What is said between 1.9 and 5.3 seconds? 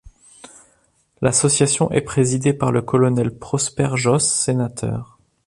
est présidée par le colonel Prosper Josse, sénateur.